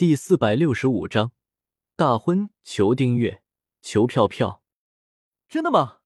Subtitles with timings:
[0.00, 1.32] 第四百六十五章
[1.94, 3.42] 大婚，求订阅，
[3.82, 4.62] 求票票。
[5.46, 5.98] 真的吗？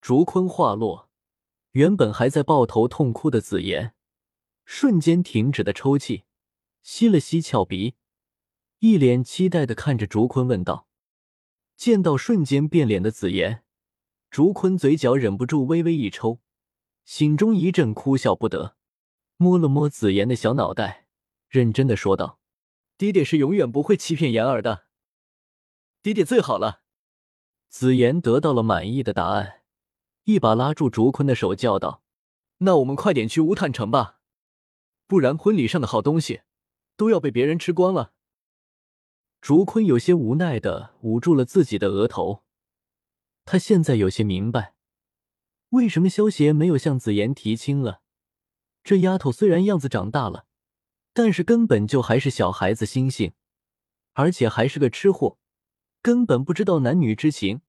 [0.00, 1.08] 竹坤话落，
[1.70, 3.94] 原本还在抱头痛哭的紫妍，
[4.64, 6.24] 瞬间停止的抽泣，
[6.82, 7.94] 吸了吸翘鼻，
[8.80, 10.88] 一脸期待的看着竹坤问道
[11.78, 13.62] ：“见到瞬间变脸的紫妍，
[14.32, 16.40] 竹坤嘴角忍不住微微一抽，
[17.04, 18.74] 心中一阵哭笑不得，
[19.36, 21.06] 摸了摸紫妍的小脑袋，
[21.48, 22.40] 认真的说道。”
[22.98, 24.86] 爹爹是永远不会欺骗妍儿的，
[26.02, 26.82] 爹爹最好了。
[27.68, 29.62] 紫妍得到了满意的答案，
[30.24, 32.02] 一把拉住竹坤的手，叫道
[32.58, 34.20] ：“那我们快点去乌坦城吧，
[35.06, 36.42] 不然婚礼上的好东西
[36.96, 38.14] 都要被别人吃光了。”
[39.42, 42.44] 竹坤有些无奈的捂住了自己的额头，
[43.44, 44.74] 他现在有些明白，
[45.68, 48.00] 为什么萧邪没有向紫妍提亲了。
[48.82, 50.46] 这丫头虽然样子长大了。
[51.16, 53.32] 但是根本就还是小孩子心性，
[54.12, 55.38] 而且还是个吃货，
[56.02, 57.62] 根本不知道男女之情。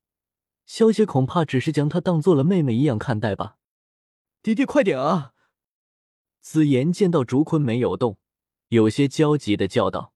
[0.66, 3.58] 萧协恐怕只是将她当做了妹妹一样看待吧。
[4.42, 5.34] 爹爹，快点啊！
[6.42, 8.18] 紫妍见到竹坤没有动，
[8.68, 10.14] 有些焦急的叫道：“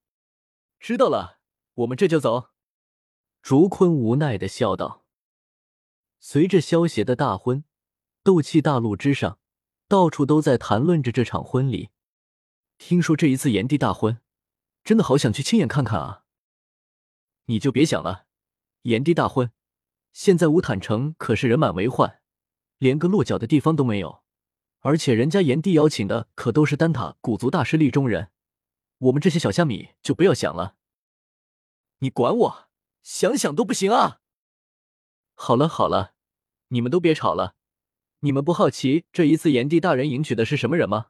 [0.77, 1.39] 知道了，
[1.75, 2.49] 我们这就走。”
[3.41, 5.05] 竹坤无奈的笑道。
[6.19, 7.63] 随着萧协的大婚，
[8.23, 9.39] 斗气大陆之上，
[9.87, 11.91] 到处都在谈论着这场婚礼。
[12.83, 14.19] 听说这一次炎帝大婚，
[14.83, 16.23] 真的好想去亲眼看看啊！
[17.45, 18.25] 你就别想了，
[18.81, 19.51] 炎帝大婚，
[20.11, 22.21] 现在乌坦城可是人满为患，
[22.79, 24.23] 连个落脚的地方都没有，
[24.79, 28.31] 而且人家炎帝邀请的可都是丹塔古族大势力中人，
[28.97, 30.75] 我们这些小虾米就不要想了。
[31.99, 32.69] 你管我，
[33.03, 34.21] 想想都不行啊！
[35.35, 36.15] 好了好了，
[36.69, 37.55] 你们都别吵了，
[38.21, 41.09] 你们不好奇这一次炎帝大人迎娶的是什么人吗？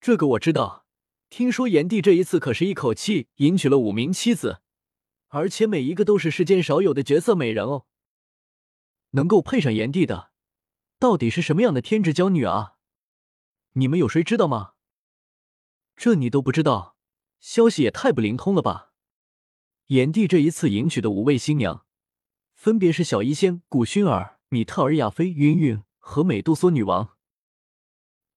[0.00, 0.86] 这个我知道，
[1.28, 4.60] 听说炎帝这一次可是一口气迎娶了五名妻子，
[5.28, 7.86] 而且每一个都是世间少有的绝色美人哦。
[9.10, 10.30] 能够配上炎帝的，
[10.98, 12.74] 到底是什么样的天之娇女啊？
[13.72, 14.74] 你们有谁知道吗？
[15.96, 16.96] 这你都不知道，
[17.40, 18.92] 消息也太不灵通了吧！
[19.86, 21.84] 炎帝这一次迎娶的五位新娘，
[22.54, 27.17] 分别是小医仙、古薰儿、米特尔、亚菲、云云和美杜莎女王。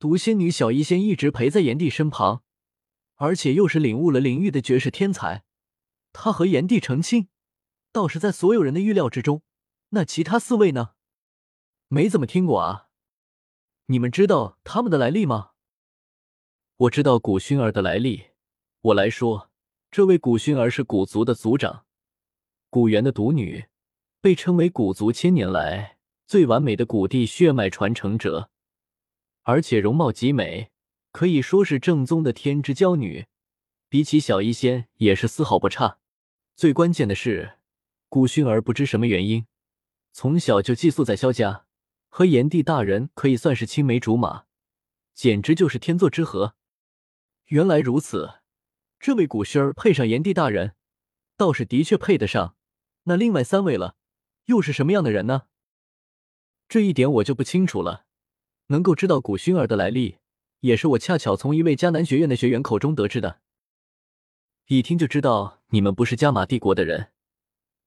[0.02, 2.42] 毒仙女小医仙一直陪在炎帝身旁，
[3.18, 5.44] 而且又是领悟了灵域的绝世天才。
[6.12, 7.28] 她和炎帝成亲，
[7.92, 9.44] 倒是在所有人的预料之中。
[9.90, 10.94] 那其他四位呢？
[11.88, 12.88] 没怎么听过啊。
[13.86, 15.52] 你们知道他们的来历吗？
[16.78, 18.30] 我知道古薰儿的来历。
[18.82, 19.52] 我来说，
[19.92, 21.86] 这位古薰儿是古族的族长，
[22.72, 23.66] 古元的独女，
[24.20, 28.50] 被称为古族千年来最完美的古帝血脉传承者。
[29.44, 30.72] 而且容貌极美，
[31.12, 33.28] 可以说是正宗的天之娇女，
[33.90, 36.00] 比起小医仙也是丝毫不差。
[36.56, 37.58] 最关键的是，
[38.08, 39.48] 古薰儿不知什么原因，
[40.12, 41.66] 从小就寄宿在萧家，
[42.10, 44.46] 和炎帝大人可以算是青梅竹马，
[45.14, 46.56] 简直就是天作之合。
[47.48, 48.42] 原来如此，
[49.00, 50.76] 这位古薰儿配上炎帝大人，
[51.36, 52.56] 倒是的确配得上。
[53.06, 53.96] 那另外三位了，
[54.46, 55.48] 又是什么样的人呢？
[56.70, 58.06] 这一点我就不清楚了。
[58.72, 60.16] 能够知道古薰儿的来历，
[60.62, 63.42] 也是我恰巧从一位迦南学院的学员口中得知的。
[64.68, 67.10] 一听就知道你们不是加玛帝国的人。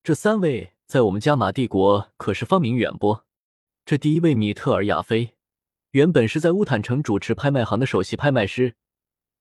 [0.03, 3.25] 这三位在我们加玛帝国可是芳名远播。
[3.87, 5.31] 这第一位米特尔亚菲，
[5.93, 8.75] 原本是在乌坦城主持拍卖行的首席拍卖师，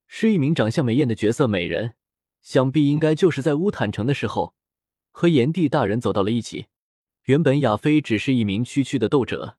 [0.06, 1.92] 是一名长相美艳的绝色美人。
[2.40, 4.54] 想必应该就是在乌坦城的时候，
[5.10, 6.66] 和炎帝大人走到了一起。
[7.24, 9.58] 原本亚菲只是一名区区的斗者。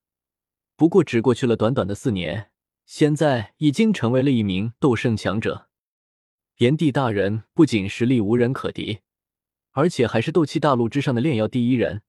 [0.76, 2.50] 不过，只过去了短短的四年，
[2.84, 5.68] 现在已经成为了一名斗圣强者。
[6.58, 9.00] 炎帝大人不仅实力无人可敌，
[9.72, 12.02] 而且还是斗气大陆之上的炼药第一人。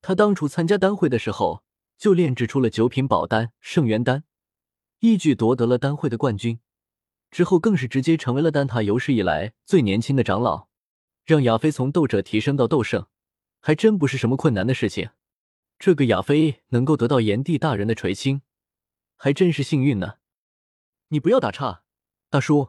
[0.00, 1.62] 他当初参加丹会的时候，
[1.98, 4.24] 就炼制出了九品宝丹圣元丹，
[5.00, 6.58] 一举夺得了丹会的冠军。
[7.30, 10.68] 之后更是直接成为了丹塔有史以来最年轻的长老，
[11.24, 13.06] 让亚飞从斗者提升到斗圣，
[13.60, 15.10] 还真不是什么困难的事情。
[15.80, 18.42] 这个亚飞能够得到炎帝大人的垂青，
[19.16, 20.18] 还真是幸运呢。
[21.08, 21.84] 你不要打岔，
[22.28, 22.68] 大叔，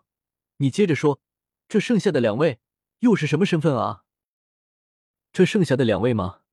[0.57, 1.19] 你接着说，
[1.67, 2.61] 这剩下的两位
[2.99, 4.05] 又是什么身份啊？
[5.33, 6.43] 这剩下的两位吗？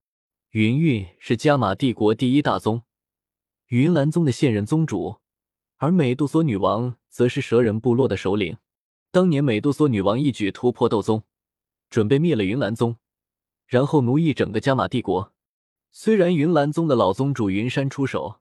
[0.51, 2.83] 云韵是加玛帝国第一大宗，
[3.69, 5.21] 云岚宗的现任宗主，
[5.77, 8.59] 而美杜莎女王则是蛇人部落的首领。
[9.13, 11.23] 当年美杜莎女王一举突破斗宗，
[11.89, 12.97] 准备灭了云岚宗，
[13.65, 15.33] 然后奴役整个加玛帝国。
[15.91, 18.41] 虽然云岚宗的老宗主云山出手，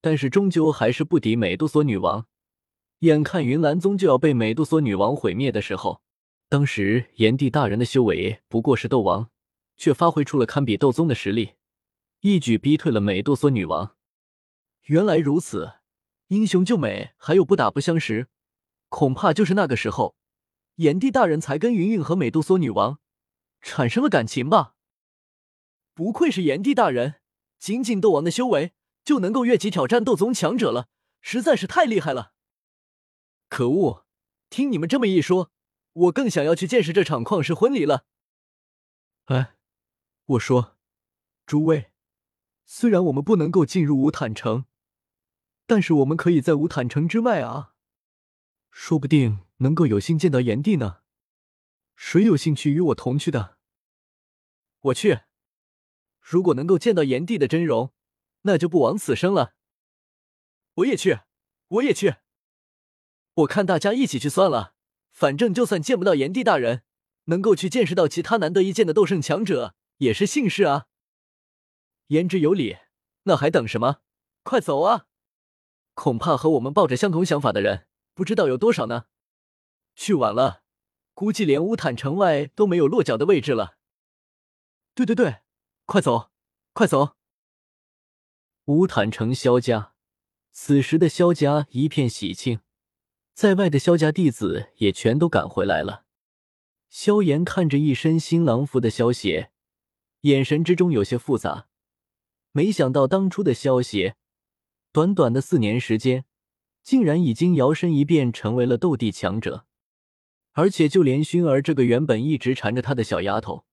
[0.00, 2.26] 但是终究还是不敌美杜莎女王。
[3.00, 6.02] 眼看云岚宗就要被美杜莎女王毁灭的时候，
[6.48, 9.30] 当时炎帝大人的修为不过是斗王，
[9.76, 11.52] 却发挥出了堪比斗宗的实力，
[12.20, 13.94] 一举逼退了美杜莎女王。
[14.86, 15.74] 原来如此，
[16.28, 18.26] 英雄救美还有不打不相识，
[18.88, 20.16] 恐怕就是那个时候，
[20.76, 22.98] 炎帝大人才跟云云和美杜莎女王
[23.60, 24.74] 产生了感情吧？
[25.98, 27.16] 不愧是炎帝大人，
[27.58, 28.72] 仅仅斗王的修为
[29.02, 30.88] 就能够越级挑战斗宗强者了，
[31.20, 32.34] 实在是太厉害了！
[33.48, 34.06] 可恶，
[34.48, 35.50] 听你们这么一说，
[35.94, 38.06] 我更想要去见识这场旷世婚礼了。
[39.24, 39.56] 哎，
[40.26, 40.78] 我说，
[41.44, 41.90] 诸位，
[42.64, 44.66] 虽然我们不能够进入无坦城，
[45.66, 47.74] 但是我们可以在无坦城之外啊，
[48.70, 50.98] 说不定能够有幸见到炎帝呢。
[51.96, 53.58] 谁有兴趣与我同去的？
[54.78, 55.22] 我去。
[56.30, 57.94] 如果能够见到炎帝的真容，
[58.42, 59.54] 那就不枉此生了。
[60.74, 61.20] 我也去，
[61.68, 62.16] 我也去。
[63.32, 64.74] 我看大家一起去算了，
[65.10, 66.82] 反正就算见不到炎帝大人，
[67.24, 70.88] 能够去见识到其他难得一见的斗圣强者，也是幸事啊。
[72.08, 72.76] 言之有理，
[73.22, 74.02] 那还等什么？
[74.42, 75.06] 快走啊！
[75.94, 79.06] 恐怕和我们抱着相同想法的人，不知道有多少呢。
[79.94, 80.62] 去晚了，
[81.14, 83.78] 估计连乌坦城外都没有落脚的位置了。
[84.94, 85.38] 对对对。
[85.90, 86.28] 快走，
[86.74, 87.16] 快走！
[88.66, 89.94] 乌坦城萧家，
[90.52, 92.60] 此时的萧家一片喜庆，
[93.32, 96.04] 在外的萧家弟子也全都赶回来了。
[96.90, 99.50] 萧炎看着一身新郎服的萧邪，
[100.20, 101.68] 眼神之中有些复杂。
[102.52, 104.16] 没想到当初的萧邪，
[104.92, 106.26] 短短的四年时间，
[106.82, 109.64] 竟然已经摇身一变成为了斗帝强者，
[110.52, 113.64] 而且就连薰儿这个原本一直缠着他的小丫头。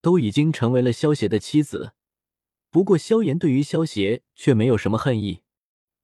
[0.00, 1.92] 都已经成为了萧邪的妻子，
[2.70, 5.42] 不过萧炎对于萧邪却没有什么恨意。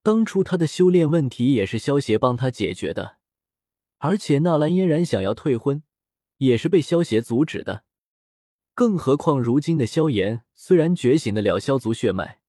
[0.02, 3.16] 当初他的修炼问题也是萧邪帮他解决的，
[3.98, 5.82] 而且纳兰嫣然想要退婚，
[6.38, 7.84] 也是被萧邪阻止的。
[8.74, 12.40] 更何况如今的萧炎虽然觉醒得了萧族血脉，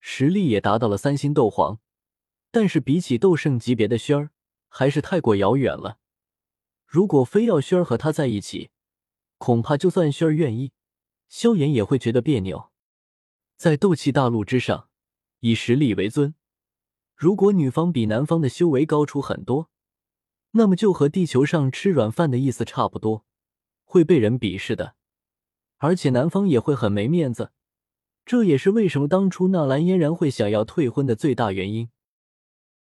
[0.00, 1.80] 实力也达到了三星斗皇，
[2.50, 4.30] 但是比起斗圣级别的轩儿，
[4.68, 5.98] 还是太过遥远了。
[6.86, 8.70] 如果非要轩儿和他在一起，
[9.38, 10.72] 恐怕就算轩儿愿意。
[11.32, 12.70] 萧炎也会觉得别扭，
[13.56, 14.90] 在斗气大陆之上，
[15.40, 16.34] 以实力为尊。
[17.16, 19.70] 如果女方比男方的修为高出很多，
[20.50, 23.24] 那么就和地球上吃软饭的意思差不多，
[23.82, 24.94] 会被人鄙视的。
[25.78, 27.52] 而且男方也会很没面子，
[28.26, 31.88] 这也是为什么当初纳兰嫣然会想要退婚的最大原因。